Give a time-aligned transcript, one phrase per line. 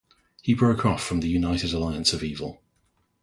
[0.41, 2.59] He broke off from the United Alliance of Evil.